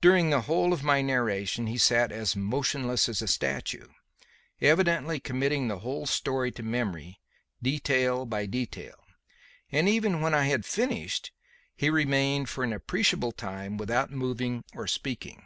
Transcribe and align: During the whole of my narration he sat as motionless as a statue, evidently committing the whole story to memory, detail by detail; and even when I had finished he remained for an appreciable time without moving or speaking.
During 0.00 0.30
the 0.30 0.42
whole 0.42 0.72
of 0.72 0.84
my 0.84 1.02
narration 1.02 1.66
he 1.66 1.78
sat 1.78 2.12
as 2.12 2.36
motionless 2.36 3.08
as 3.08 3.20
a 3.20 3.26
statue, 3.26 3.88
evidently 4.60 5.18
committing 5.18 5.66
the 5.66 5.80
whole 5.80 6.06
story 6.06 6.52
to 6.52 6.62
memory, 6.62 7.18
detail 7.60 8.24
by 8.24 8.46
detail; 8.46 8.94
and 9.72 9.88
even 9.88 10.20
when 10.20 10.32
I 10.32 10.44
had 10.44 10.64
finished 10.64 11.32
he 11.74 11.90
remained 11.90 12.48
for 12.48 12.62
an 12.62 12.72
appreciable 12.72 13.32
time 13.32 13.76
without 13.76 14.12
moving 14.12 14.62
or 14.74 14.86
speaking. 14.86 15.44